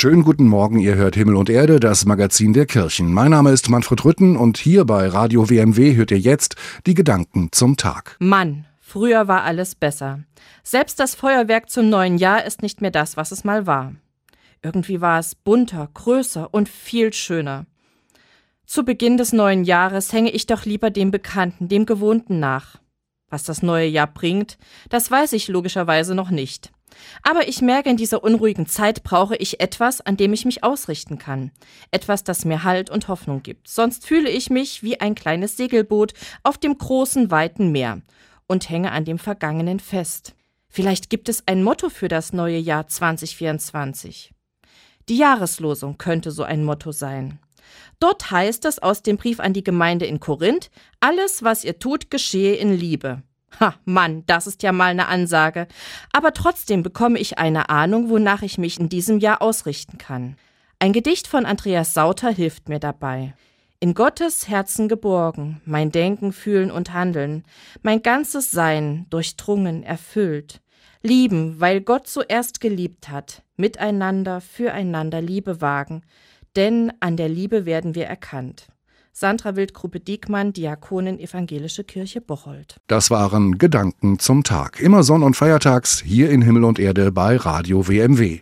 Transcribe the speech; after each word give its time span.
Schönen 0.00 0.24
guten 0.24 0.48
Morgen, 0.48 0.78
ihr 0.78 0.94
hört 0.94 1.14
Himmel 1.14 1.36
und 1.36 1.50
Erde, 1.50 1.78
das 1.78 2.06
Magazin 2.06 2.54
der 2.54 2.64
Kirchen. 2.64 3.12
Mein 3.12 3.32
Name 3.32 3.50
ist 3.50 3.68
Manfred 3.68 4.02
Rütten 4.02 4.34
und 4.34 4.56
hier 4.56 4.86
bei 4.86 5.06
Radio 5.06 5.50
WMW 5.50 5.94
hört 5.94 6.10
ihr 6.10 6.18
jetzt 6.18 6.56
die 6.86 6.94
Gedanken 6.94 7.52
zum 7.52 7.76
Tag. 7.76 8.16
Mann, 8.18 8.64
früher 8.80 9.28
war 9.28 9.42
alles 9.42 9.74
besser. 9.74 10.20
Selbst 10.62 11.00
das 11.00 11.14
Feuerwerk 11.14 11.68
zum 11.68 11.90
neuen 11.90 12.16
Jahr 12.16 12.46
ist 12.46 12.62
nicht 12.62 12.80
mehr 12.80 12.90
das, 12.90 13.18
was 13.18 13.30
es 13.30 13.44
mal 13.44 13.66
war. 13.66 13.92
Irgendwie 14.62 15.02
war 15.02 15.18
es 15.18 15.34
bunter, 15.34 15.90
größer 15.92 16.48
und 16.50 16.70
viel 16.70 17.12
schöner. 17.12 17.66
Zu 18.64 18.86
Beginn 18.86 19.18
des 19.18 19.34
neuen 19.34 19.64
Jahres 19.64 20.14
hänge 20.14 20.30
ich 20.30 20.46
doch 20.46 20.64
lieber 20.64 20.88
dem 20.88 21.10
Bekannten, 21.10 21.68
dem 21.68 21.84
Gewohnten 21.84 22.40
nach. 22.40 22.76
Was 23.28 23.44
das 23.44 23.62
neue 23.62 23.86
Jahr 23.86 24.06
bringt, 24.06 24.56
das 24.88 25.10
weiß 25.10 25.34
ich 25.34 25.48
logischerweise 25.48 26.14
noch 26.14 26.30
nicht. 26.30 26.72
Aber 27.22 27.48
ich 27.48 27.62
merke, 27.62 27.90
in 27.90 27.96
dieser 27.96 28.22
unruhigen 28.22 28.66
Zeit 28.66 29.02
brauche 29.02 29.36
ich 29.36 29.60
etwas, 29.60 30.00
an 30.00 30.16
dem 30.16 30.32
ich 30.32 30.44
mich 30.44 30.64
ausrichten 30.64 31.18
kann. 31.18 31.50
Etwas, 31.90 32.24
das 32.24 32.44
mir 32.44 32.64
Halt 32.64 32.90
und 32.90 33.08
Hoffnung 33.08 33.42
gibt. 33.42 33.68
Sonst 33.68 34.06
fühle 34.06 34.30
ich 34.30 34.50
mich 34.50 34.82
wie 34.82 35.00
ein 35.00 35.14
kleines 35.14 35.56
Segelboot 35.56 36.12
auf 36.42 36.58
dem 36.58 36.76
großen, 36.76 37.30
weiten 37.30 37.72
Meer 37.72 38.02
und 38.46 38.68
hänge 38.68 38.92
an 38.92 39.04
dem 39.04 39.18
Vergangenen 39.18 39.80
fest. 39.80 40.34
Vielleicht 40.68 41.10
gibt 41.10 41.28
es 41.28 41.42
ein 41.46 41.62
Motto 41.62 41.88
für 41.88 42.08
das 42.08 42.32
neue 42.32 42.58
Jahr 42.58 42.86
2024. 42.86 44.32
Die 45.08 45.16
Jahreslosung 45.16 45.98
könnte 45.98 46.30
so 46.30 46.44
ein 46.44 46.64
Motto 46.64 46.92
sein. 46.92 47.40
Dort 47.98 48.30
heißt 48.30 48.64
es 48.64 48.78
aus 48.78 49.02
dem 49.02 49.16
Brief 49.16 49.40
an 49.40 49.52
die 49.52 49.64
Gemeinde 49.64 50.06
in 50.06 50.20
Korinth, 50.20 50.70
alles, 51.00 51.42
was 51.42 51.64
ihr 51.64 51.78
tut, 51.78 52.10
geschehe 52.10 52.54
in 52.54 52.72
Liebe. 52.72 53.22
Ha, 53.58 53.74
Mann, 53.84 54.24
das 54.26 54.46
ist 54.46 54.62
ja 54.62 54.72
mal 54.72 54.90
eine 54.90 55.08
Ansage. 55.08 55.66
Aber 56.12 56.32
trotzdem 56.32 56.82
bekomme 56.82 57.18
ich 57.18 57.38
eine 57.38 57.68
Ahnung, 57.68 58.08
wonach 58.08 58.42
ich 58.42 58.58
mich 58.58 58.78
in 58.78 58.88
diesem 58.88 59.18
Jahr 59.18 59.42
ausrichten 59.42 59.98
kann. 59.98 60.36
Ein 60.78 60.92
Gedicht 60.92 61.26
von 61.26 61.44
Andreas 61.44 61.92
Sauter 61.92 62.30
hilft 62.30 62.68
mir 62.68 62.78
dabei. 62.78 63.34
In 63.80 63.94
Gottes 63.94 64.48
Herzen 64.48 64.88
geborgen, 64.88 65.60
mein 65.64 65.90
Denken, 65.90 66.32
Fühlen 66.32 66.70
und 66.70 66.92
Handeln, 66.92 67.44
mein 67.82 68.02
ganzes 68.02 68.50
Sein 68.50 69.06
durchdrungen, 69.10 69.82
erfüllt. 69.82 70.60
Lieben, 71.02 71.60
weil 71.60 71.80
Gott 71.80 72.06
zuerst 72.06 72.60
geliebt 72.60 73.08
hat, 73.08 73.42
miteinander, 73.56 74.42
füreinander 74.42 75.22
Liebe 75.22 75.62
wagen, 75.62 76.02
denn 76.56 76.92
an 77.00 77.16
der 77.16 77.30
Liebe 77.30 77.64
werden 77.64 77.94
wir 77.94 78.06
erkannt. 78.06 78.68
Sandra 79.12 79.56
Wildgruppe 79.56 80.00
Diekmann, 80.00 80.52
Diakonin 80.52 81.18
Evangelische 81.18 81.84
Kirche 81.84 82.20
Bocholt. 82.20 82.76
Das 82.86 83.10
waren 83.10 83.58
Gedanken 83.58 84.18
zum 84.18 84.44
Tag. 84.44 84.80
Immer 84.80 85.02
Sonn- 85.02 85.24
und 85.24 85.34
Feiertags 85.34 86.00
hier 86.00 86.30
in 86.30 86.42
Himmel 86.42 86.64
und 86.64 86.78
Erde 86.78 87.10
bei 87.10 87.36
Radio 87.36 87.88
WMW. 87.88 88.38